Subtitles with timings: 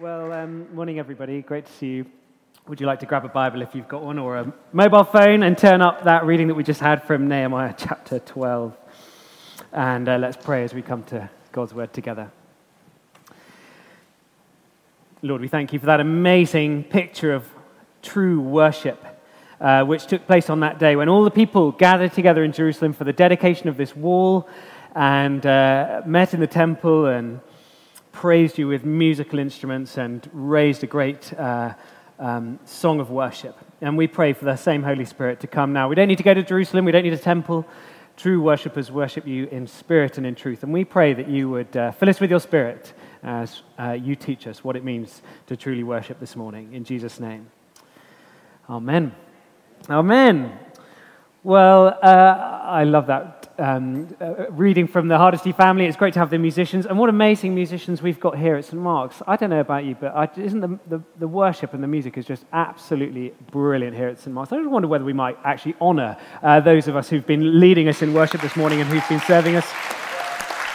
[0.00, 1.42] Well, um, morning, everybody.
[1.42, 2.06] Great to see you.
[2.66, 5.42] Would you like to grab a Bible if you've got one, or a mobile phone,
[5.42, 8.74] and turn up that reading that we just had from Nehemiah chapter 12?
[9.70, 12.32] And uh, let's pray as we come to God's word together.
[15.20, 17.46] Lord, we thank you for that amazing picture of
[18.00, 19.04] true worship,
[19.60, 22.94] uh, which took place on that day when all the people gathered together in Jerusalem
[22.94, 24.48] for the dedication of this wall
[24.94, 27.40] and uh, met in the temple and
[28.12, 31.74] praised you with musical instruments and raised a great uh,
[32.18, 33.58] um, song of worship.
[33.80, 35.88] And we pray for the same Holy Spirit to come now.
[35.88, 37.66] We don't need to go to Jerusalem, we don't need a temple.
[38.16, 40.62] True worshippers worship you in spirit and in truth.
[40.62, 42.92] And we pray that you would uh, fill us with your spirit
[43.22, 46.74] as uh, you teach us what it means to truly worship this morning.
[46.74, 47.50] In Jesus' name.
[48.68, 49.14] Amen.
[49.88, 50.58] Amen.
[51.42, 55.86] Well, uh, I love that um, uh, reading from the Hardesty family.
[55.86, 56.86] It's great to have the musicians.
[56.86, 58.80] And what amazing musicians we've got here at St.
[58.80, 59.22] Mark's.
[59.26, 62.18] I don't know about you, but I, isn't the, the, the, worship and the music
[62.18, 64.32] is just absolutely brilliant here at St.
[64.32, 64.52] Mark's.
[64.52, 67.88] I just wonder whether we might actually honour uh, those of us who've been leading
[67.88, 69.66] us in worship this morning and who've been serving us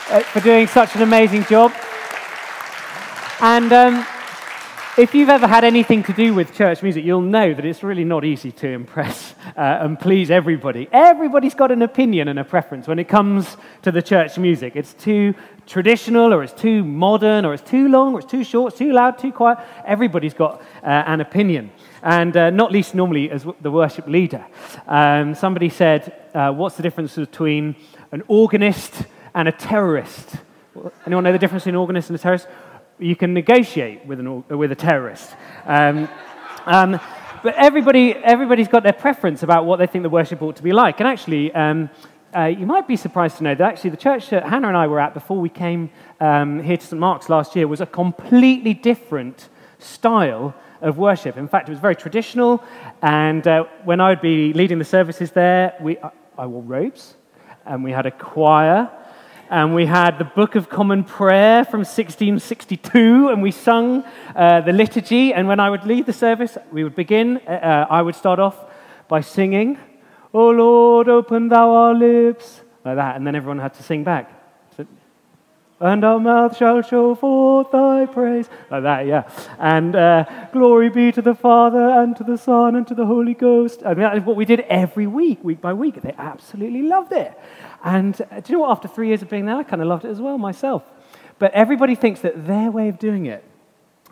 [0.09, 1.73] uh, for doing such an amazing job.
[3.39, 4.05] And um,
[4.97, 8.03] if you've ever had anything to do with church music, you'll know that it's really
[8.03, 10.89] not easy to impress uh, and please everybody.
[10.91, 14.75] Everybody's got an opinion and a preference when it comes to the church music.
[14.75, 15.35] It's too
[15.67, 18.91] traditional, or it's too modern, or it's too long, or it's too short, it's too
[18.91, 19.59] loud, too quiet.
[19.85, 21.69] Everybody's got uh, an opinion.
[22.01, 24.45] And uh, not least normally as the worship leader.
[24.87, 27.75] Um, somebody said, uh, What's the difference between
[28.11, 29.03] an organist
[29.35, 30.37] and a terrorist?
[31.05, 32.47] Anyone know the difference between an organist and a terrorist?
[32.99, 35.35] You can negotiate with, an, with a terrorist.
[35.65, 36.09] Um,
[36.65, 36.99] um,
[37.43, 40.73] but everybody, everybody's got their preference about what they think the worship ought to be
[40.73, 40.99] like.
[40.99, 41.89] And actually, um,
[42.35, 44.87] uh, you might be surprised to know that actually the church that Hannah and I
[44.87, 45.89] were at before we came
[46.19, 46.99] um, here to St.
[46.99, 51.37] Mark's last year was a completely different style of worship.
[51.37, 52.63] In fact, it was very traditional.
[53.01, 55.97] And uh, when I would be leading the services there, we,
[56.37, 57.15] I wore robes,
[57.65, 58.89] and we had a choir,
[59.49, 64.03] and we had the Book of Common Prayer from 1662, and we sung
[64.35, 65.33] uh, the liturgy.
[65.33, 68.39] And when I would lead the service, we would begin, uh, uh I would start
[68.39, 68.57] off
[69.07, 69.77] by singing,
[70.33, 74.33] O Lord, open thou our lips, like that, and then everyone had to sing back.
[75.79, 78.49] And our mouth shall show forth thy praise.
[78.71, 79.29] Like that, yeah.
[79.59, 83.33] And uh, glory be to the Father, and to the Son, and to the Holy
[83.33, 83.81] Ghost.
[83.85, 86.01] I mean, that is what we did every week, week by week.
[86.01, 87.37] They absolutely loved it.
[87.83, 88.71] And uh, do you know what?
[88.71, 90.83] After three years of being there, I kind of loved it as well myself.
[91.39, 93.43] But everybody thinks that their way of doing it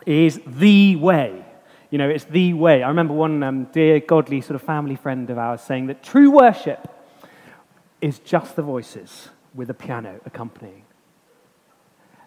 [0.06, 1.44] is the way.
[1.90, 2.82] You know, it's the way.
[2.82, 6.30] I remember one um, dear, godly sort of family friend of ours saying that true
[6.30, 6.88] worship
[8.00, 10.85] is just the voices with a piano accompanying.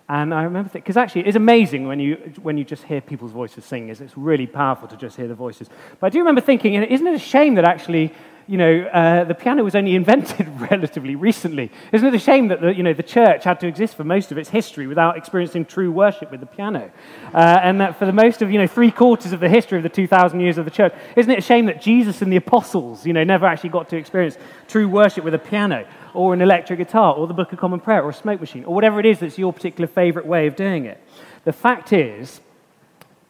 [0.09, 3.63] And I remember because actually it's amazing when you, when you just hear people's voices
[3.63, 3.89] sing.
[3.89, 5.69] It's really powerful to just hear the voices.
[5.99, 8.11] But I do remember thinking, isn't it a shame that actually
[8.49, 11.71] you know, uh, the piano was only invented relatively recently.
[11.91, 14.31] Isn't it a shame that the, you know, the church had to exist for most
[14.31, 16.91] of its history without experiencing true worship with the piano?
[17.31, 19.83] Uh, and that for the most of, you know, three quarters of the history of
[19.83, 23.05] the 2,000 years of the church, isn't it a shame that Jesus and the apostles,
[23.05, 24.35] you know, never actually got to experience
[24.67, 28.03] true worship with a piano or an electric guitar or the Book of Common Prayer
[28.03, 30.85] or a smoke machine or whatever it is that's your particular favorite way of doing
[30.85, 31.01] it?
[31.45, 32.41] The fact is,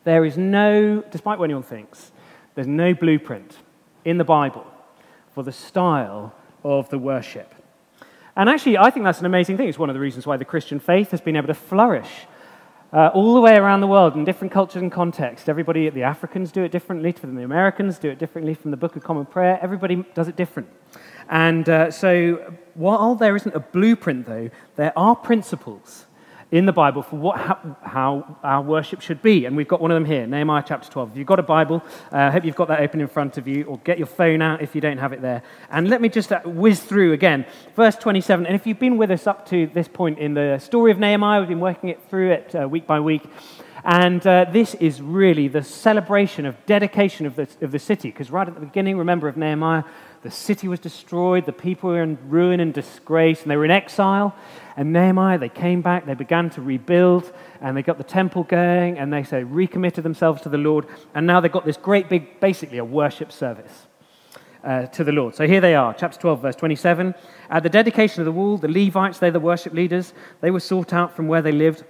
[0.04, 2.12] there is no, despite what anyone thinks,
[2.56, 3.58] there's no blueprint
[4.06, 4.66] in the Bible
[5.34, 7.54] for the style of the worship.
[8.36, 9.68] And actually, I think that's an amazing thing.
[9.68, 12.10] It's one of the reasons why the Christian faith has been able to flourish
[12.92, 15.48] uh, all the way around the world in different cultures and contexts.
[15.48, 18.96] Everybody, the Africans do it differently, from the Americans do it differently, from the Book
[18.96, 20.68] of Common Prayer, everybody does it different.
[21.30, 26.06] And uh, so, while there isn't a blueprint, though, there are principles
[26.52, 29.46] in the Bible for what, how, how, our worship should be.
[29.46, 31.12] And we've got one of them here, Nehemiah chapter 12.
[31.12, 33.38] If you've got a Bible, uh, I uh, hope you've got that open in front
[33.38, 35.44] of you, or get your phone out if you don't have it there.
[35.70, 37.46] And let me just uh, whiz through again.
[37.76, 38.48] Verse 27.
[38.48, 41.40] And if you've been with us up to this point in the story of Nehemiah,
[41.42, 43.22] we've been working it through it uh, week by week.
[43.84, 48.10] And uh, this is really the celebration of dedication of the, of the city.
[48.10, 49.84] Because right at the beginning, remember, of Nehemiah,
[50.22, 53.72] the city was destroyed, the people were in ruin and disgrace, and they were in
[53.72, 54.36] exile.
[54.76, 57.32] And Nehemiah, they came back, they began to rebuild,
[57.62, 60.88] and they got the temple going, and they say recommitted themselves to the Lord.
[61.16, 63.88] And now they've got this great big, basically a worship service.
[64.62, 65.34] Uh, to the Lord.
[65.36, 67.16] So here they are, chapter 12, verse 27.
[67.50, 70.92] At the dedication of the wall, the Levites, they're the worship leaders, they were sought
[70.92, 71.86] out from where they lived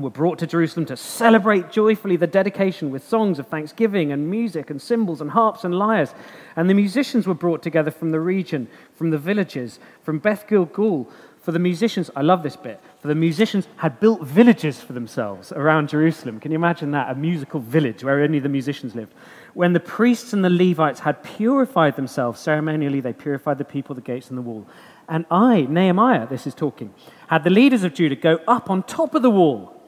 [0.00, 4.70] were brought to Jerusalem to celebrate joyfully the dedication with songs of thanksgiving and music
[4.70, 6.14] and cymbals and harps and lyres.
[6.56, 11.10] And the musicians were brought together from the region, from the villages, from Beth Gilgal.
[11.42, 12.80] For the musicians, I love this bit.
[13.00, 16.38] For the musicians had built villages for themselves around Jerusalem.
[16.38, 17.10] Can you imagine that?
[17.10, 19.14] A musical village where only the musicians lived.
[19.54, 24.02] When the priests and the Levites had purified themselves ceremonially, they purified the people, the
[24.02, 24.66] gates, and the wall.
[25.08, 26.94] And I, Nehemiah, this is talking,
[27.28, 29.79] had the leaders of Judah go up on top of the wall.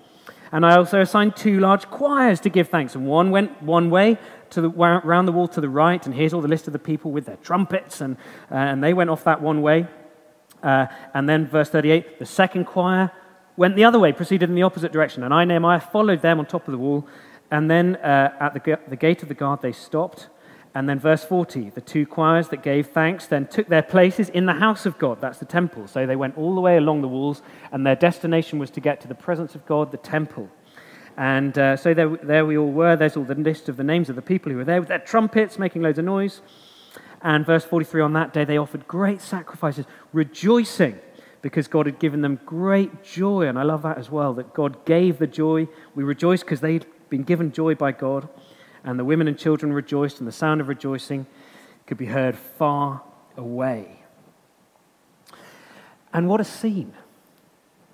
[0.52, 2.94] And I also assigned two large choirs to give thanks.
[2.94, 4.18] And one went one way
[4.50, 6.04] to the, around the wall to the right.
[6.04, 8.02] And here's all the list of the people with their trumpets.
[8.02, 8.18] And,
[8.50, 9.88] uh, and they went off that one way.
[10.62, 13.10] Uh, and then, verse 38, the second choir
[13.56, 15.22] went the other way, proceeded in the opposite direction.
[15.22, 17.08] And I, Nehemiah, followed them on top of the wall.
[17.50, 20.28] And then uh, at the, the gate of the guard, they stopped
[20.74, 24.46] and then verse 40 the two choirs that gave thanks then took their places in
[24.46, 25.20] the house of God.
[25.20, 25.86] That's the temple.
[25.86, 29.00] So they went all the way along the walls, and their destination was to get
[29.02, 30.48] to the presence of God, the temple.
[31.16, 32.96] And uh, so there, there we all were.
[32.96, 34.98] There's all the list of the names of the people who were there with their
[34.98, 36.40] trumpets, making loads of noise.
[37.20, 40.98] And verse 43 on that day, they offered great sacrifices, rejoicing
[41.42, 43.46] because God had given them great joy.
[43.46, 45.68] And I love that as well, that God gave the joy.
[45.94, 48.28] We rejoice because they'd been given joy by God
[48.84, 51.26] and the women and children rejoiced, and the sound of rejoicing
[51.86, 53.02] could be heard far
[53.36, 54.02] away.
[56.12, 56.92] And what a scene!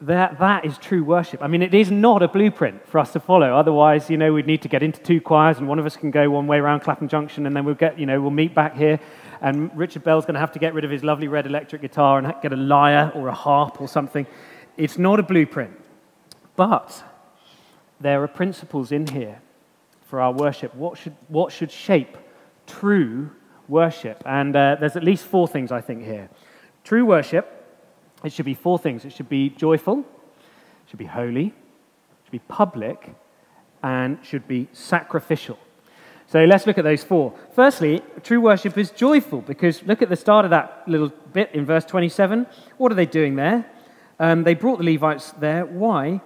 [0.01, 1.43] That, that is true worship.
[1.43, 3.57] I mean, it is not a blueprint for us to follow.
[3.57, 6.13] Otherwise, you know, we'd need to get into two choirs, and one of us can
[6.13, 8.77] go one way around Clapham Junction, and then we'll get, you know, we'll meet back
[8.77, 9.01] here.
[9.41, 12.19] And Richard Bell's going to have to get rid of his lovely red electric guitar
[12.19, 14.27] and get a lyre or a harp or something.
[14.77, 15.73] It's not a blueprint.
[16.55, 17.03] But
[18.01, 19.41] there are principles in here
[20.09, 20.75] for our worship.
[20.75, 22.17] What should, what should shape
[22.67, 23.31] true
[23.69, 24.23] worship?
[24.25, 26.31] And uh, there's at least four things, I think, here.
[26.83, 27.55] True worship,
[28.25, 31.53] it should be four things it should be joyful, it should be holy, it
[32.25, 33.15] should be public,
[33.83, 35.59] and should be sacrificial.
[36.27, 37.35] So let's look at those four.
[37.55, 41.65] Firstly, true worship is joyful because look at the start of that little bit in
[41.65, 42.47] verse 27.
[42.77, 43.71] What are they doing there?
[44.19, 45.65] Um, they brought the Levites there.
[45.65, 46.21] Why?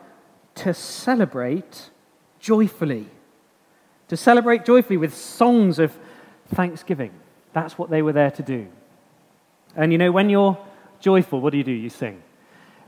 [0.57, 1.91] To celebrate
[2.41, 3.09] joyfully
[4.13, 5.91] to celebrate joyfully with songs of
[6.49, 7.11] thanksgiving.
[7.55, 8.69] That's what they were there to do.
[9.75, 10.59] And you know, when you're
[11.01, 11.73] joyful, what do you do?
[11.73, 12.23] You sing.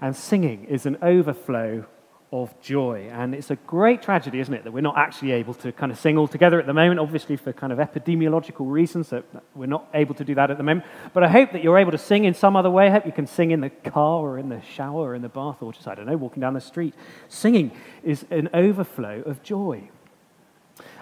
[0.03, 1.87] And singing is an overflow
[2.31, 3.09] of joy.
[3.11, 5.99] And it's a great tragedy, isn't it, that we're not actually able to kind of
[5.99, 9.25] sing all together at the moment, obviously for kind of epidemiological reasons, that
[9.55, 10.85] we're not able to do that at the moment.
[11.15, 12.89] But I hope that you're able to sing in some other way.
[12.89, 15.31] I hope you can sing in the car or in the shower or in the
[15.31, 16.93] bath or just, I don't know, walking down the street.
[17.29, 17.73] Singing
[18.03, 19.89] is an overflow of joy.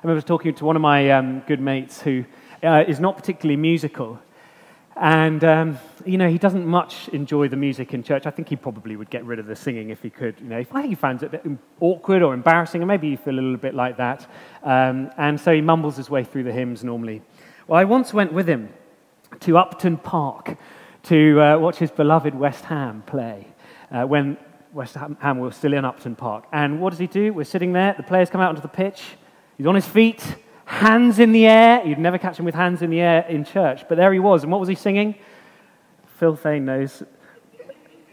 [0.03, 2.25] I remember talking to one of my um, good mates who
[2.61, 4.19] uh, is not particularly musical.
[4.97, 8.27] And, um, you know, he doesn't much enjoy the music in church.
[8.27, 10.41] I think he probably would get rid of the singing if he could.
[10.41, 11.47] You know, I think he finds it a bit
[11.79, 14.29] awkward or embarrassing, and maybe you feel a little bit like that.
[14.65, 17.23] Um, and so he mumbles his way through the hymns normally.
[17.69, 18.71] Well, I once went with him
[19.39, 20.59] to Upton Park
[21.05, 23.47] to uh, watch his beloved West Ham play
[23.93, 24.37] uh, when
[24.73, 26.47] West Ham was still in Upton Park.
[26.51, 27.33] And what does he do?
[27.33, 29.03] We're sitting there, the players come out onto the pitch,
[29.63, 30.21] He's on his feet,
[30.65, 31.87] hands in the air.
[31.87, 34.43] You'd never catch him with hands in the air in church, but there he was.
[34.43, 35.15] And what was he singing?
[36.19, 37.05] Phil Thane knows.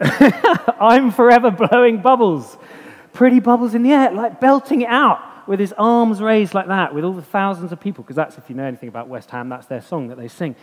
[0.00, 2.56] I'm forever blowing bubbles.
[3.12, 6.94] Pretty bubbles in the air, like belting it out with his arms raised like that,
[6.94, 9.48] with all the thousands of people, because that's, if you know anything about West Ham,
[9.48, 10.54] that's their song that they sing.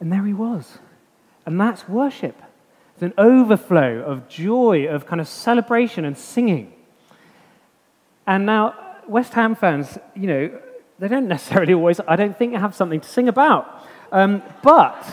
[0.00, 0.78] And there he was.
[1.46, 2.42] And that's worship.
[2.94, 6.72] It's an overflow of joy, of kind of celebration and singing.
[8.26, 10.60] And now, West Ham fans, you know,
[10.98, 13.84] they don't necessarily always, I don't think, have something to sing about.
[14.12, 15.04] Um, but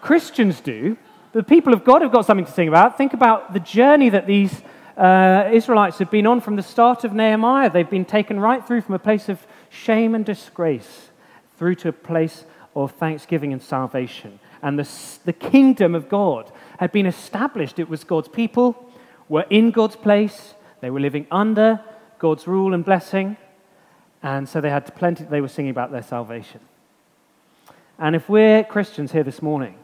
[0.00, 0.96] Christians do.
[1.32, 2.96] The people of God have got something to sing about.
[2.96, 4.62] Think about the journey that these
[4.96, 7.70] uh, Israelites have been on from the start of Nehemiah.
[7.70, 11.10] They've been taken right through from a place of shame and disgrace
[11.58, 12.44] through to a place
[12.74, 14.40] of thanksgiving and salvation.
[14.62, 14.88] And the,
[15.24, 17.78] the kingdom of God had been established.
[17.78, 18.90] It was God's people
[19.28, 20.54] were in God's place.
[20.80, 21.80] They were living under
[22.18, 23.36] God's rule and blessing.
[24.22, 26.60] And so they had plenty, they were singing about their salvation.
[27.98, 29.76] And if we're Christians here this morning,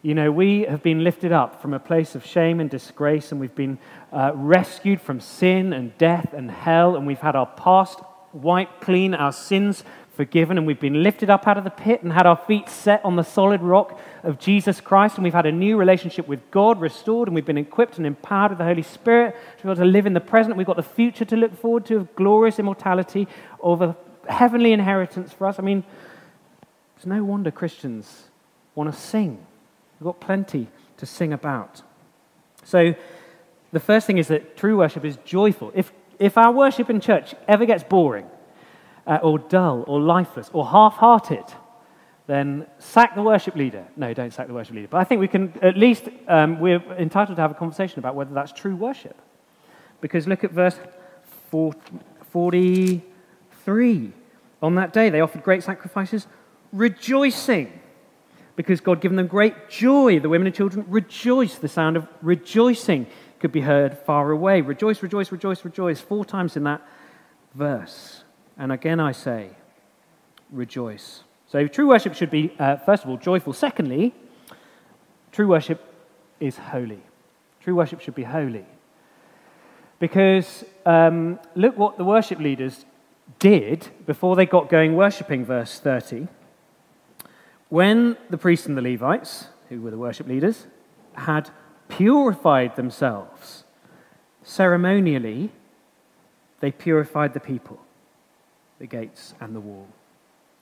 [0.00, 3.40] you know, we have been lifted up from a place of shame and disgrace, and
[3.40, 3.78] we've been
[4.12, 8.00] uh, rescued from sin and death and hell, and we've had our past
[8.32, 9.82] wiped clean, our sins
[10.18, 13.00] forgiven, and we've been lifted up out of the pit and had our feet set
[13.04, 16.80] on the solid rock of Jesus Christ, and we've had a new relationship with God
[16.80, 19.84] restored, and we've been equipped and empowered with the Holy Spirit to be able to
[19.84, 20.56] live in the present.
[20.56, 23.28] We've got the future to look forward to of glorious immortality,
[23.62, 23.96] of a
[24.28, 25.60] heavenly inheritance for us.
[25.60, 25.84] I mean,
[26.96, 28.24] it's no wonder Christians
[28.74, 29.46] want to sing.
[30.00, 31.82] We've got plenty to sing about.
[32.64, 32.96] So,
[33.70, 35.70] the first thing is that true worship is joyful.
[35.76, 38.26] If, if our worship in church ever gets boring,
[39.08, 41.44] uh, or dull or lifeless or half hearted,
[42.26, 43.86] then sack the worship leader.
[43.96, 44.88] No, don't sack the worship leader.
[44.88, 48.14] But I think we can at least, um, we're entitled to have a conversation about
[48.14, 49.16] whether that's true worship.
[50.02, 50.78] Because look at verse
[51.50, 54.12] 43.
[54.60, 56.26] On that day, they offered great sacrifices,
[56.72, 57.72] rejoicing,
[58.56, 60.20] because God given them great joy.
[60.20, 61.62] The women and children rejoiced.
[61.62, 63.06] The sound of rejoicing
[63.40, 64.60] could be heard far away.
[64.60, 66.82] Rejoice, rejoice, rejoice, rejoice, four times in that
[67.54, 68.24] verse.
[68.58, 69.50] And again, I say,
[70.50, 71.22] rejoice.
[71.46, 73.52] So, true worship should be, uh, first of all, joyful.
[73.52, 74.14] Secondly,
[75.32, 75.82] true worship
[76.40, 77.02] is holy.
[77.60, 78.66] True worship should be holy.
[79.98, 82.84] Because um, look what the worship leaders
[83.38, 86.28] did before they got going worshipping, verse 30.
[87.68, 90.66] When the priests and the Levites, who were the worship leaders,
[91.14, 91.50] had
[91.88, 93.64] purified themselves
[94.42, 95.50] ceremonially,
[96.60, 97.78] they purified the people,
[98.78, 99.86] the gates, and the wall.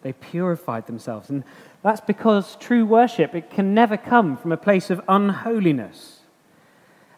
[0.02, 1.30] They purified themselves.
[1.30, 1.44] And
[1.82, 6.20] that's because true worship, it can never come from a place of unholiness.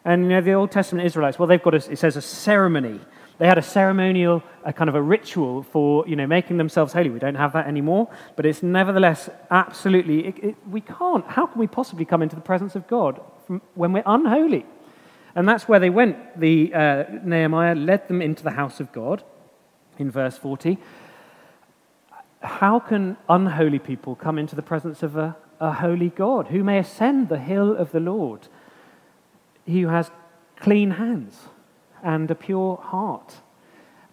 [0.05, 2.99] And you know, the Old Testament Israelites, well, they've got, a, it says, a ceremony.
[3.37, 7.09] They had a ceremonial, a kind of a ritual for, you know, making themselves holy.
[7.09, 11.25] We don't have that anymore, but it's nevertheless absolutely, it, it, we can't.
[11.25, 14.65] How can we possibly come into the presence of God from, when we're unholy?
[15.35, 16.39] And that's where they went.
[16.39, 19.23] The, uh, Nehemiah led them into the house of God
[19.99, 20.77] in verse 40.
[22.41, 26.79] How can unholy people come into the presence of a, a holy God who may
[26.79, 28.47] ascend the hill of the Lord?
[29.65, 30.09] He who has
[30.55, 31.37] clean hands
[32.01, 33.35] and a pure heart.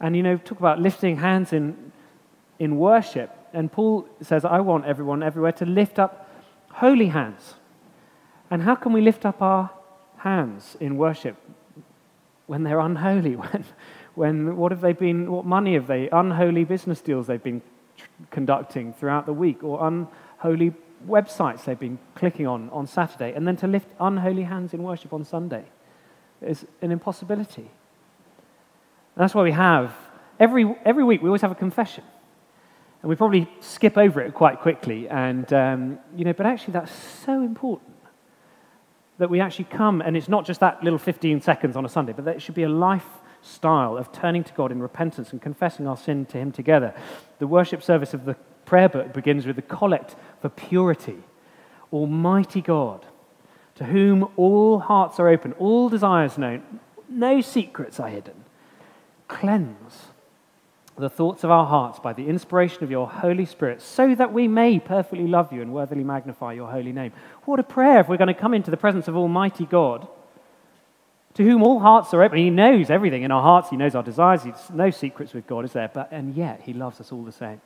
[0.00, 1.93] And you know, talk about lifting hands in,
[2.59, 3.31] in worship.
[3.52, 6.28] And Paul says, I want everyone everywhere to lift up
[6.73, 7.55] holy hands.
[8.50, 9.71] And how can we lift up our
[10.19, 11.37] hands in worship
[12.47, 13.37] when they're unholy?
[13.37, 13.64] When,
[14.17, 17.63] when what have they been, what money have they, unholy business deals they've been
[18.31, 20.75] conducting throughout the week, or unholy
[21.07, 25.13] websites they've been clicking on on Saturday, and then to lift unholy hands in worship
[25.13, 25.65] on Sunday
[26.43, 27.63] is an impossibility.
[27.63, 29.95] And that's why we have,
[30.39, 32.05] every, every week, we always have a confession.
[33.03, 35.09] And we probably skip over it quite quickly.
[35.09, 37.95] And, um, you know, but actually, that's so important
[39.19, 42.13] that we actually come, and it's not just that little 15 seconds on a Sunday,
[42.13, 42.69] but that it should be a
[43.47, 46.93] lifestyle of turning to God in repentance and confessing our sin to Him together.
[47.38, 48.35] The worship service of the
[48.65, 51.19] prayer book begins with the collect for purity.
[51.93, 53.07] Almighty God,
[53.76, 58.35] to whom all hearts are open, all desires known, no secrets are hidden,
[59.29, 60.09] cleanse
[60.99, 64.49] the thoughts of our hearts by the inspiration of your Holy Spirit, so that we
[64.49, 67.12] may perfectly love you and worthily magnify your holy name.
[67.45, 70.09] What a prayer if we're going to come into the presence of Almighty God,
[71.37, 72.38] to whom all hearts are open.
[72.38, 75.66] He knows everything in our hearts, He knows our desires, He's no secrets with God,
[75.66, 75.90] is there?
[75.93, 77.61] But, and yet, He loves us all the same.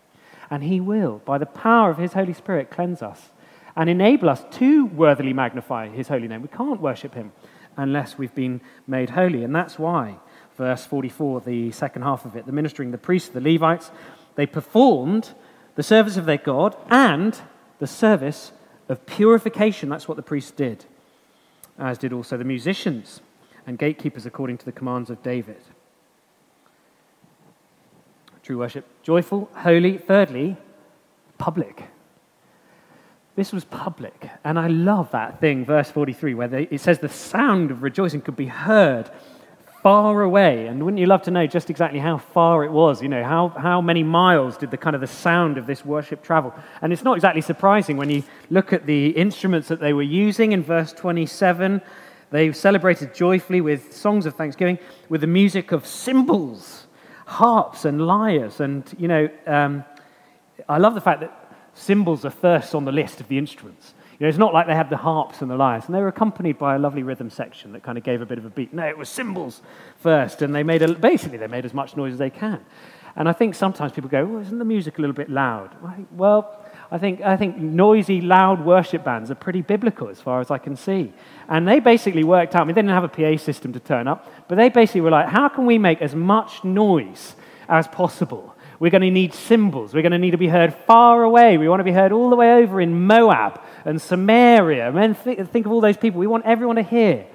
[0.50, 3.30] And He will, by the power of His Holy Spirit, cleanse us
[3.76, 6.42] and enable us to worthily magnify His holy name.
[6.42, 7.30] We can't worship Him
[7.76, 9.44] unless we've been made holy.
[9.44, 10.16] And that's why
[10.58, 13.92] verse 44, the second half of it, the ministering, the priests, the Levites,
[14.34, 15.32] they performed
[15.76, 17.40] the service of their God and
[17.78, 18.50] the service
[18.88, 19.88] of purification.
[19.88, 20.86] That's what the priests did,
[21.78, 23.20] as did also the musicians
[23.70, 25.62] and gatekeepers according to the commands of David.
[28.42, 29.96] True worship, joyful, holy.
[29.96, 30.56] Thirdly,
[31.38, 31.84] public.
[33.36, 34.28] This was public.
[34.42, 38.22] And I love that thing, verse 43, where they, it says the sound of rejoicing
[38.22, 39.08] could be heard
[39.84, 40.66] far away.
[40.66, 43.00] And wouldn't you love to know just exactly how far it was?
[43.00, 46.24] You know, how, how many miles did the kind of the sound of this worship
[46.24, 46.52] travel?
[46.82, 50.50] And it's not exactly surprising when you look at the instruments that they were using
[50.50, 51.80] in verse 27.
[52.30, 56.86] They celebrated joyfully with songs of thanksgiving, with the music of cymbals,
[57.26, 58.60] harps, and lyres.
[58.60, 59.84] And, you know, um,
[60.68, 63.94] I love the fact that cymbals are first on the list of the instruments.
[64.18, 66.08] You know, it's not like they had the harps and the lyres, and they were
[66.08, 68.72] accompanied by a lovely rhythm section that kind of gave a bit of a beat.
[68.72, 69.62] No, it was cymbals
[69.96, 72.64] first, and they made a, basically they made as much noise as they can.
[73.16, 75.74] And I think sometimes people go, well, isn't the music a little bit loud?
[76.12, 80.50] well, I think, I think noisy, loud worship bands are pretty biblical as far as
[80.50, 81.12] I can see.
[81.48, 84.08] And they basically worked out, I mean, they didn't have a PA system to turn
[84.08, 87.36] up, but they basically were like, how can we make as much noise
[87.68, 88.56] as possible?
[88.80, 89.94] We're going to need cymbals.
[89.94, 91.58] We're going to need to be heard far away.
[91.58, 94.90] We want to be heard all the way over in Moab and Samaria.
[94.90, 96.18] And th- think of all those people.
[96.18, 97.26] We want everyone to hear.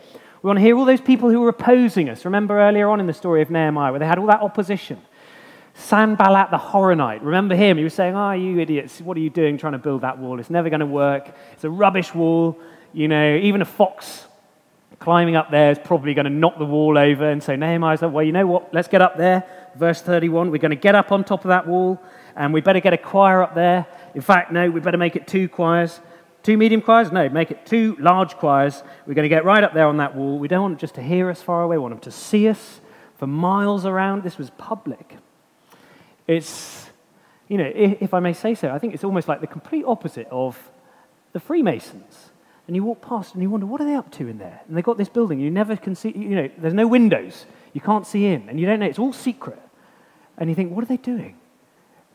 [0.42, 2.26] We want to hear all those people who were opposing us.
[2.26, 5.00] Remember earlier on in the story of Nehemiah where they had all that opposition.
[5.76, 7.20] Sanballat the Horonite.
[7.22, 7.78] Remember him?
[7.78, 10.40] He was saying, Oh, you idiots, what are you doing trying to build that wall?
[10.40, 11.36] It's never going to work.
[11.54, 12.60] It's a rubbish wall.
[12.94, 14.26] You know, even a fox
[15.00, 17.30] climbing up there is probably going to knock the wall over.
[17.30, 18.74] And so Nehemiah's like, Well, you know what?
[18.74, 19.44] Let's get up there.
[19.76, 20.50] Verse 31.
[20.50, 22.02] We're going to get up on top of that wall,
[22.38, 25.28] and we better get a choir up there In fact, no, we better make it
[25.28, 26.00] two choirs.
[26.42, 27.12] Two medium choirs?
[27.12, 28.84] No, make it two large choirs.
[29.06, 30.40] We're going to get right up there on that wall.
[30.40, 32.48] We don't want them just to hear us far away, we want them to see
[32.48, 32.80] us
[33.18, 34.24] for miles around.
[34.24, 35.18] This was public.
[36.28, 36.90] It's,
[37.48, 40.28] you know, if I may say so, I think it's almost like the complete opposite
[40.32, 40.58] of
[41.34, 42.32] the Freemasons.
[42.68, 44.62] And you walk past and you wonder, what are they up to in there?
[44.68, 47.46] And they've got this building, you never can see, you know, there's no windows.
[47.74, 49.60] You can't see in, and you don't know, it's all secret.
[50.38, 51.38] And you think, what are they doing?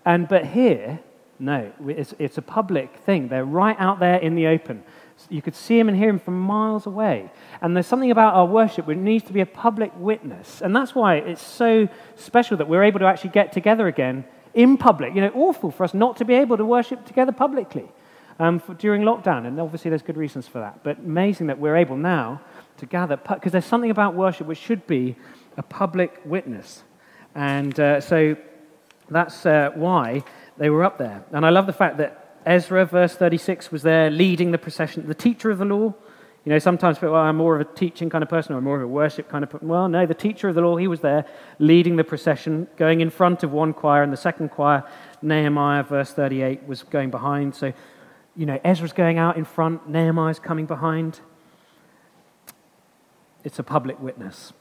[0.04, 1.00] And, but here,
[1.38, 3.28] no, it's, it's a public thing.
[3.28, 4.82] They're right out there in the open.
[5.28, 7.30] You could see him and hear him from miles away.
[7.60, 10.62] And there's something about our worship which needs to be a public witness.
[10.62, 14.24] And that's why it's so special that we're able to actually get together again
[14.54, 15.14] in public.
[15.14, 17.88] You know, awful for us not to be able to worship together publicly
[18.38, 19.46] um, for, during lockdown.
[19.46, 20.82] And obviously, there's good reasons for that.
[20.82, 22.40] But amazing that we're able now
[22.78, 25.16] to gather, because there's something about worship which should be
[25.56, 26.82] a public witness.
[27.34, 28.36] And uh, so
[29.10, 30.24] that's uh, why
[30.56, 31.24] they were up there.
[31.32, 32.19] And I love the fact that
[32.50, 35.95] Ezra, verse 36, was there leading the procession, the teacher of the law.
[36.45, 38.76] You know, sometimes people, well, I'm more of a teaching kind of person or more
[38.76, 39.69] of a worship kind of person.
[39.69, 41.26] Well, no, the teacher of the law, he was there
[41.61, 44.83] leading the procession, going in front of one choir, and the second choir,
[45.23, 47.54] Nehemiah, verse 38, was going behind.
[47.54, 47.73] So,
[48.35, 51.21] you know, Ezra's going out in front, Nehemiah's coming behind.
[53.45, 54.52] It's a public witness,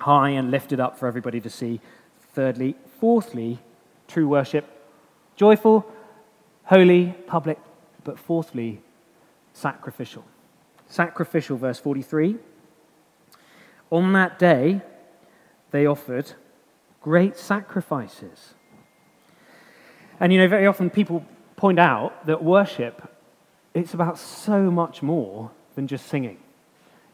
[0.00, 1.80] high and lifted up for everybody to see.
[2.34, 3.60] Thirdly, fourthly,
[4.08, 4.68] true worship
[5.36, 5.84] Joyful,
[6.64, 7.58] holy, public,
[8.04, 8.80] but fourthly,
[9.52, 10.24] sacrificial.
[10.88, 12.36] Sacrificial, verse 43.
[13.90, 14.80] On that day,
[15.70, 16.32] they offered
[17.00, 18.54] great sacrifices.
[20.20, 21.24] And you know, very often people
[21.56, 23.10] point out that worship,
[23.74, 26.38] it's about so much more than just singing.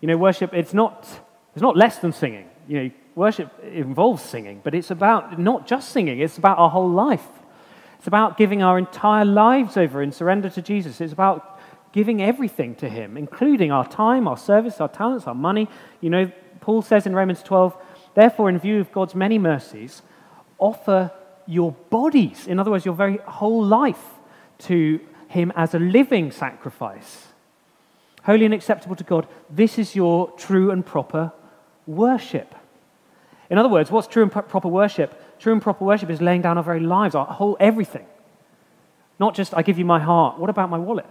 [0.00, 1.06] You know, worship, it's not,
[1.54, 2.48] it's not less than singing.
[2.68, 6.90] You know, worship involves singing, but it's about not just singing, it's about our whole
[6.90, 7.26] life.
[8.00, 11.02] It's about giving our entire lives over in surrender to Jesus.
[11.02, 11.60] It's about
[11.92, 15.68] giving everything to Him, including our time, our service, our talents, our money.
[16.00, 17.76] You know, Paul says in Romans 12,
[18.14, 20.00] therefore, in view of God's many mercies,
[20.58, 21.10] offer
[21.46, 24.02] your bodies, in other words, your very whole life,
[24.60, 24.98] to
[25.28, 27.26] Him as a living sacrifice.
[28.22, 29.28] Holy and acceptable to God.
[29.50, 31.32] This is your true and proper
[31.86, 32.54] worship.
[33.50, 35.22] In other words, what's true and proper worship?
[35.40, 38.04] True and proper worship is laying down our very lives, our whole everything.
[39.18, 40.38] Not just, I give you my heart.
[40.38, 41.06] What about my wallet?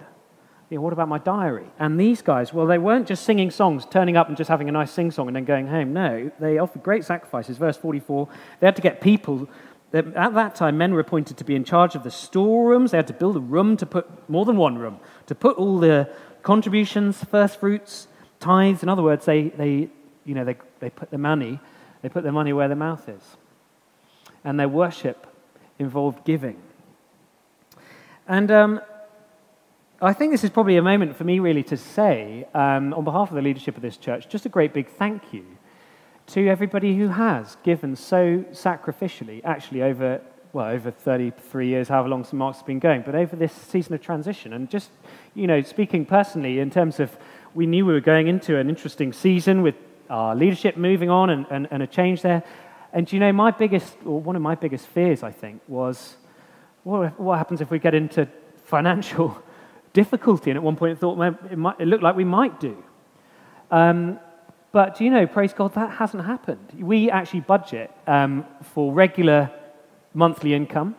[0.70, 1.66] Yeah, what about my diary?
[1.80, 4.72] And these guys, well, they weren't just singing songs, turning up and just having a
[4.72, 5.94] nice sing song and then going home.
[5.94, 7.58] No, they offered great sacrifices.
[7.58, 9.50] Verse 44, they had to get people.
[9.92, 12.92] At that time, men were appointed to be in charge of the storerooms.
[12.92, 15.80] They had to build a room to put, more than one room, to put all
[15.80, 16.08] the
[16.44, 18.08] contributions, first fruits,
[18.40, 18.84] tithes.
[18.84, 19.90] In other words, they, they,
[20.24, 21.60] you know, they, they put their money,
[22.04, 23.38] they put their money where their mouth is
[24.44, 25.28] and their worship
[25.78, 26.62] involved giving.
[28.28, 28.82] And um,
[30.02, 33.30] I think this is probably a moment for me, really, to say, um, on behalf
[33.30, 35.46] of the leadership of this church, just a great big thank you
[36.28, 40.22] to everybody who has given so sacrificially, actually, over,
[40.54, 42.36] well, over 33 years, however long St.
[42.36, 44.54] Mark's been going, but over this season of transition.
[44.54, 44.92] And just,
[45.34, 47.18] you know, speaking personally, in terms of
[47.56, 49.76] we knew we were going into an interesting season with
[50.10, 52.44] our leadership moving on and, and, and a change there.
[52.92, 56.18] And you know, my biggest, or one of my biggest fears, I think, was
[56.84, 58.28] what, what happens if we get into
[58.66, 59.42] financial
[59.94, 60.50] difficulty?
[60.52, 61.20] And at one point, I thought
[61.52, 62.84] it, might, it looked like we might do.
[63.72, 64.20] Um,
[64.72, 66.74] but you know, praise God, that hasn't happened.
[66.78, 69.52] We actually budget um, for regular
[70.14, 70.96] monthly income,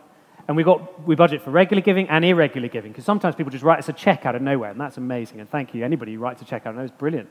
[0.51, 3.63] and we, got, we budget for regular giving and irregular giving, because sometimes people just
[3.63, 5.39] write us a check out of nowhere, and that's amazing.
[5.39, 7.29] And thank you, anybody who writes a check out of nowhere, it's brilliant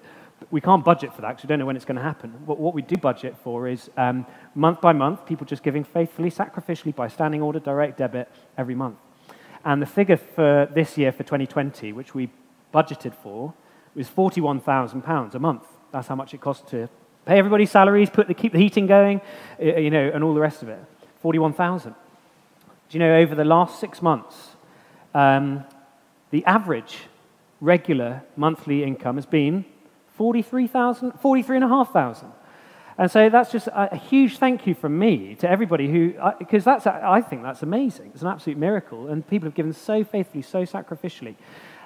[0.51, 2.33] we can't budget for that because we don't know when it's going to happen.
[2.47, 6.31] But what we do budget for is um, month by month, people just giving faithfully,
[6.31, 8.97] sacrificially by standing order, direct debit every month.
[9.65, 12.31] And the figure for this year, for 2020, which we
[12.73, 13.53] budgeted for,
[13.95, 15.65] was £41,000 a month.
[15.93, 16.89] That's how much it costs to
[17.27, 19.21] pay everybody's salaries, put the, keep the heating going,
[19.61, 20.79] you know, and all the rest of it.
[21.21, 21.95] 41,000.
[22.91, 24.57] Do you know, over the last six months,
[25.15, 25.65] um,
[26.33, 26.99] the average
[27.61, 29.65] regular monthly income has been
[30.17, 32.33] 43,000, 43,500.
[32.99, 36.85] And so that's just a, huge thank you from me to everybody who, because that's,
[36.85, 38.11] I think that's amazing.
[38.13, 39.07] It's an absolute miracle.
[39.07, 41.37] And people have given so faithfully, so sacrificially.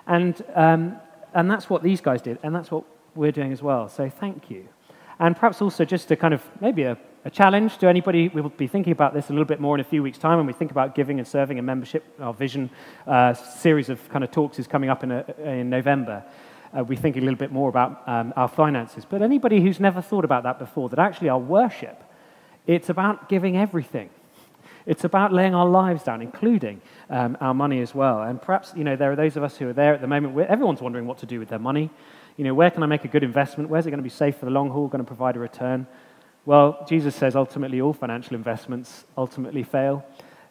[0.07, 0.97] And, um,
[1.35, 2.38] and that's what these guys did.
[2.43, 3.90] And that's what we're doing as well.
[3.90, 4.69] So thank you.
[5.18, 8.50] And perhaps also just to kind of maybe a, a challenge to anybody, we will
[8.50, 10.53] be thinking about this a little bit more in a few weeks' time when we
[10.53, 12.05] think about giving and serving and membership.
[12.20, 12.70] Our vision
[13.07, 16.24] uh, series of kind of talks is coming up in, a, in November
[16.77, 19.05] uh, we think a little bit more about um, our finances.
[19.05, 22.03] But anybody who's never thought about that before, that actually our worship,
[22.66, 24.11] it's about giving everything.
[24.87, 28.22] It's about laying our lives down, including um, our money as well.
[28.22, 30.35] And perhaps, you know, there are those of us who are there at the moment
[30.35, 31.90] where everyone's wondering what to do with their money.
[32.37, 33.70] You know, where can I make a good investment?
[33.70, 35.87] Where's it going to be safe for the long haul, going to provide a return?
[36.44, 40.05] Well, Jesus says ultimately all financial investments ultimately fail.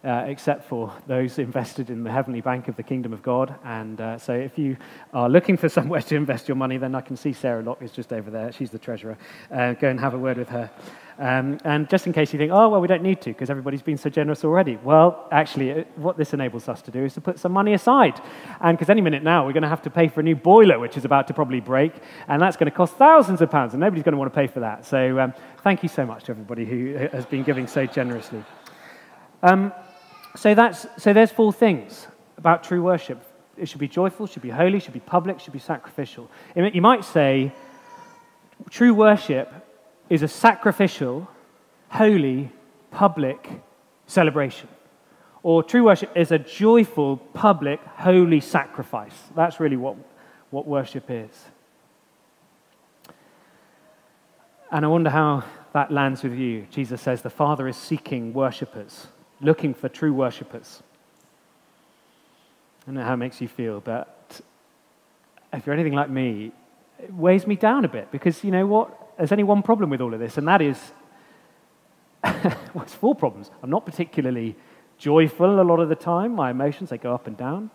[0.06, 3.56] Uh, except for those invested in the heavenly bank of the kingdom of God.
[3.64, 4.76] And uh, so, if you
[5.14, 7.94] are looking for somewhere to invest your money, then I can see Sarah Locke is
[7.94, 8.52] just over there.
[8.52, 9.18] She's the treasurer.
[9.50, 10.70] Uh, go and have a word with her.
[11.20, 13.82] Um, and just in case you think, oh, well, we don't need to because everybody's
[13.82, 14.78] been so generous already.
[14.78, 18.20] Well, actually, it, what this enables us to do is to put some money aside.
[18.62, 20.80] And because any minute now, we're going to have to pay for a new boiler,
[20.80, 21.94] which is about to probably break.
[22.28, 23.74] And that's going to cost thousands of pounds.
[23.74, 24.86] And nobody's going to want to pay for that.
[24.86, 28.44] So um, thank you so much to everybody who has been giving so generously.
[29.44, 29.72] Um,
[30.36, 33.24] so, that's, so there's four things about true worship.
[33.56, 36.32] It should be joyful, should be holy, should be public, should be sacrificial.
[36.56, 37.54] You might say
[38.72, 39.63] true worship
[40.14, 41.28] is a sacrificial,
[41.90, 42.52] holy,
[42.92, 43.50] public
[44.06, 44.70] celebration.
[45.42, 49.16] Or true worship is a joyful, public, holy sacrifice.
[49.36, 49.96] That's really what,
[50.52, 51.32] what worship is.
[54.70, 56.68] And I wonder how that lands with you.
[56.70, 59.08] Jesus says the Father is seeking worshippers,
[59.42, 60.84] looking for true worshippers.
[62.84, 64.42] I don't know how it makes you feel, but
[65.52, 66.52] if you're anything like me,
[67.00, 69.00] it weighs me down a bit because you know what?
[69.18, 70.92] There's only one problem with all of this, and that is
[72.24, 73.52] well, it's four problems.
[73.62, 74.56] I'm not particularly
[74.98, 76.36] joyful a lot of the time.
[76.36, 77.70] My emotions, they go up and down.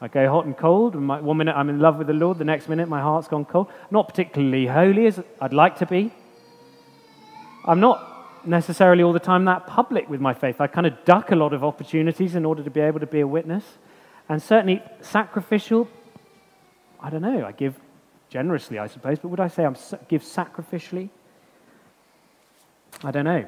[0.00, 0.94] I go hot and cold.
[0.94, 3.26] And my, one minute I'm in love with the Lord, the next minute my heart's
[3.26, 3.68] gone cold.
[3.90, 6.12] Not particularly holy as I'd like to be.
[7.64, 10.60] I'm not necessarily all the time that public with my faith.
[10.60, 13.20] I kind of duck a lot of opportunities in order to be able to be
[13.20, 13.64] a witness.
[14.28, 15.88] And certainly sacrificial,
[17.00, 17.74] I don't know, I give
[18.30, 19.74] generously, I suppose, but would I say I
[20.08, 21.10] give sacrificially?
[23.04, 23.44] I don't know.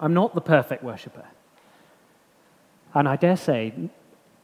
[0.00, 1.24] I'm not the perfect worshiper.
[2.94, 3.74] And I dare say,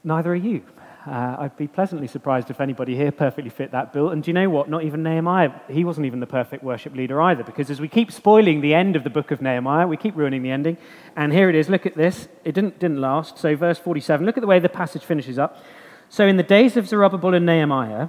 [0.04, 0.62] neither are you.
[1.06, 4.11] Uh, I'd be pleasantly surprised if anybody here perfectly fit that bill.
[4.11, 4.68] And do you know what?
[4.68, 8.12] Not even Nehemiah, he wasn't even the perfect worship leader either, because as we keep
[8.12, 10.76] spoiling the end of the book of Nehemiah, we keep ruining the ending.
[11.16, 11.68] And here it is.
[11.68, 12.28] Look at this.
[12.44, 13.38] It didn't, didn't last.
[13.38, 15.62] So, verse 47, look at the way the passage finishes up.
[16.08, 18.08] So, in the days of Zerubbabel and Nehemiah,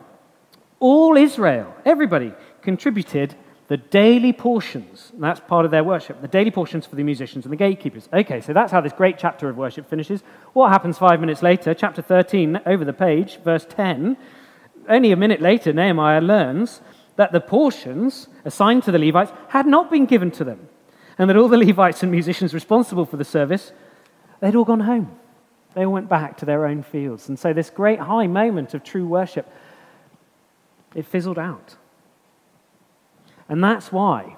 [0.84, 3.34] all Israel, everybody, contributed
[3.69, 5.12] the daily portions.
[5.13, 8.10] And that's part of their worship, the daily portions for the musicians and the gatekeepers.
[8.12, 10.24] Okay, so that's how this great chapter of worship finishes.
[10.52, 11.74] What happens five minutes later?
[11.74, 14.17] Chapter 13, over the page, verse 10.
[14.89, 16.82] Only a minute later, Nehemiah learns
[17.15, 20.67] that the portions assigned to the Levites had not been given to them,
[21.17, 23.72] and that all the Levites and musicians responsible for the service,
[24.41, 25.17] they'd all gone home.
[25.76, 27.30] They all went back to their own fields.
[27.30, 29.50] And so, this great high moment of true worship
[30.95, 31.75] it fizzled out.
[33.49, 34.38] And that's why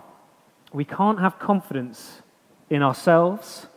[0.73, 2.21] we can't have confidence
[2.69, 3.67] in ourselves.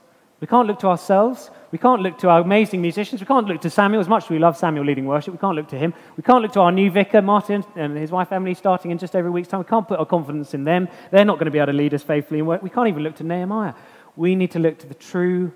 [0.40, 1.50] We can't look to ourselves.
[1.70, 3.20] We can't look to our amazing musicians.
[3.20, 5.34] We can't look to Samuel, as much as we love Samuel leading worship.
[5.34, 5.92] We can't look to him.
[6.16, 9.14] We can't look to our new vicar, Martin, and his wife Emily, starting in just
[9.14, 9.60] every week's time.
[9.60, 10.88] We can't put our confidence in them.
[11.10, 12.42] They're not going to be able to lead us faithfully.
[12.42, 13.74] We can't even look to Nehemiah.
[14.16, 15.52] We need to look to the true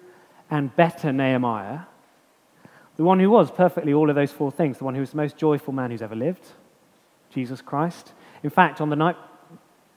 [0.51, 1.81] and better Nehemiah,
[2.97, 5.17] the one who was perfectly all of those four things, the one who was the
[5.17, 6.45] most joyful man who's ever lived,
[7.33, 8.13] Jesus Christ.
[8.43, 9.17] In fact, on the night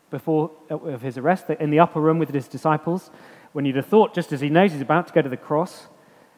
[0.10, 3.12] before uh, of his arrest, in the upper room with his disciples,
[3.54, 5.88] when you'd have thought, just as he knows he's about to go to the cross,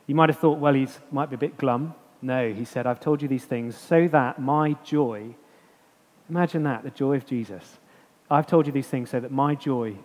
[0.08, 1.94] you might have thought, well, he might be a bit glum.
[2.22, 5.36] No, he said, I've told you these things so that my joy,
[6.30, 7.78] imagine that, the joy of Jesus.
[8.30, 9.96] I've told you these things so that my joy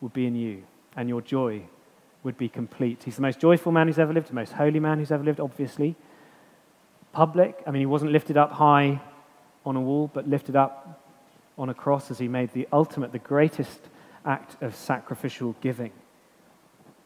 [0.00, 0.64] would be in you
[0.96, 1.62] and your joy
[2.22, 3.02] would be complete.
[3.04, 5.38] He's the most joyful man who's ever lived, the most holy man who's ever lived,
[5.38, 5.94] obviously.
[7.12, 9.00] Public, I mean, he wasn't lifted up high
[9.66, 11.02] on a wall, but lifted up
[11.58, 13.80] on a cross as he made the ultimate, the greatest
[14.24, 15.92] act of sacrificial giving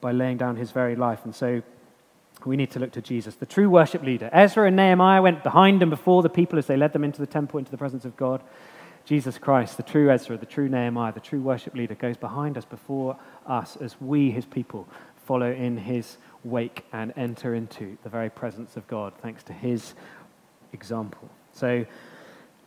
[0.01, 1.25] by laying down his very life.
[1.25, 1.63] And so
[2.45, 4.31] we need to look to Jesus, the true worship leader.
[4.33, 7.27] Ezra and Nehemiah went behind and before the people as they led them into the
[7.27, 8.43] temple, into the presence of God.
[9.05, 12.65] Jesus Christ, the true Ezra, the true Nehemiah, the true worship leader, goes behind us,
[12.65, 14.87] before us, as we, his people,
[15.25, 19.95] follow in his wake and enter into the very presence of God, thanks to his
[20.73, 21.29] example.
[21.53, 21.85] So,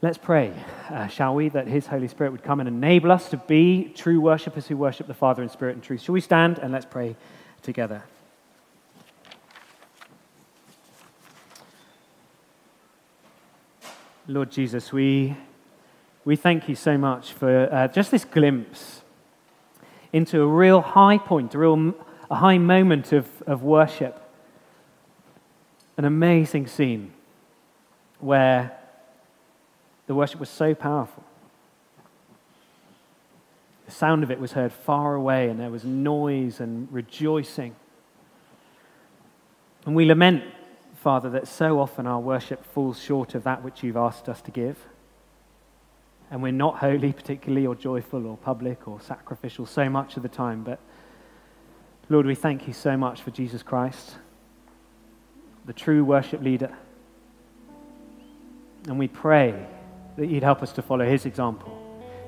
[0.04, 0.52] Let's pray,
[0.90, 4.20] uh, shall we, that His Holy Spirit would come and enable us to be true
[4.20, 6.02] worshippers who worship the Father in spirit and truth.
[6.02, 7.16] Shall we stand and let's pray
[7.62, 8.04] together?
[14.28, 15.38] Lord Jesus, we,
[16.26, 19.04] we thank you so much for uh, just this glimpse
[20.12, 21.94] into a real high point, a real
[22.30, 24.22] a high moment of, of worship.
[25.96, 27.14] An amazing scene
[28.20, 28.78] where
[30.08, 31.24] the worship was so powerful.
[33.86, 37.76] The sound of it was heard far away, and there was noise and rejoicing.
[39.86, 40.44] And we lament,
[40.96, 44.52] Father, that so often our worship falls short of that which you've asked us to
[44.52, 44.78] give.
[46.32, 50.30] And we're not holy, particularly, or joyful, or public, or sacrificial so much of the
[50.30, 50.64] time.
[50.64, 50.80] But
[52.10, 54.16] Lord, we thank you so much for Jesus Christ,
[55.66, 56.76] the true worship leader.
[58.88, 59.68] And we pray
[60.18, 61.80] that you'd help us to follow his example.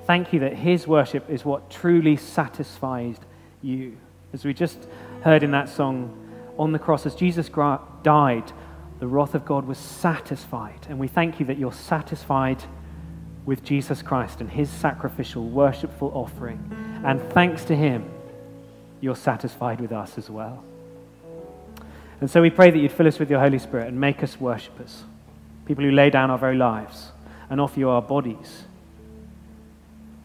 [0.05, 3.17] Thank you that his worship is what truly satisfies
[3.61, 3.97] you.
[4.33, 4.87] As we just
[5.23, 6.21] heard in that song,
[6.57, 7.49] on the cross, as Jesus
[8.03, 8.51] died,
[8.99, 10.79] the wrath of God was satisfied.
[10.89, 12.63] And we thank you that you're satisfied
[13.45, 16.71] with Jesus Christ and his sacrificial, worshipful offering.
[17.03, 18.09] And thanks to him,
[19.01, 20.63] you're satisfied with us as well.
[22.21, 24.39] And so we pray that you'd fill us with your Holy Spirit and make us
[24.39, 25.03] worshippers,
[25.65, 27.11] people who lay down our very lives
[27.49, 28.63] and offer you our bodies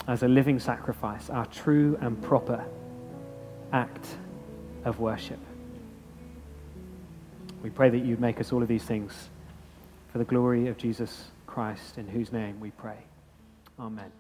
[0.07, 2.65] as a living sacrifice, our true and proper
[3.73, 4.07] act
[4.85, 5.39] of worship.
[7.63, 9.13] We pray that you'd make us all of these things
[10.13, 12.99] for the glory of Jesus Christ, in whose name we pray.
[13.79, 14.11] Amen.